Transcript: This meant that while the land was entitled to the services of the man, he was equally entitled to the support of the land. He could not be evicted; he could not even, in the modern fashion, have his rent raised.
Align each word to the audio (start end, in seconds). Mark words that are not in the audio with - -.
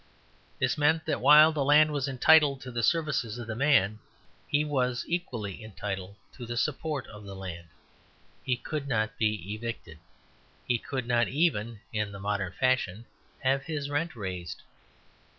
This 0.57 0.79
meant 0.79 1.05
that 1.05 1.21
while 1.21 1.51
the 1.51 1.63
land 1.63 1.91
was 1.93 2.07
entitled 2.07 2.59
to 2.61 2.71
the 2.71 2.81
services 2.81 3.37
of 3.37 3.45
the 3.45 3.53
man, 3.55 3.99
he 4.47 4.65
was 4.65 5.05
equally 5.07 5.63
entitled 5.63 6.15
to 6.33 6.47
the 6.47 6.57
support 6.57 7.05
of 7.05 7.23
the 7.23 7.35
land. 7.35 7.67
He 8.43 8.57
could 8.57 8.87
not 8.87 9.15
be 9.19 9.53
evicted; 9.53 9.99
he 10.67 10.79
could 10.79 11.05
not 11.05 11.27
even, 11.27 11.81
in 11.93 12.11
the 12.11 12.19
modern 12.19 12.53
fashion, 12.53 13.05
have 13.43 13.61
his 13.65 13.91
rent 13.91 14.15
raised. 14.15 14.63